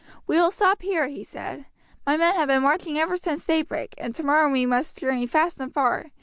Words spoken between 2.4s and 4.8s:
been marching ever since daybreak, and tomorrow we